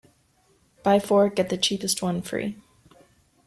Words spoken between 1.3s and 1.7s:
the